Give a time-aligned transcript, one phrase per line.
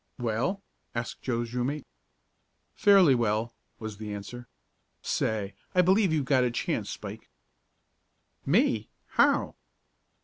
[0.17, 0.63] "Well?"
[0.95, 1.85] asked Joe's room mate.
[2.73, 4.47] "Fairly well," was the answer.
[5.03, 7.29] "Say, I believe you've got a chance, Spike."
[8.43, 8.89] "Me?
[9.09, 9.53] How?"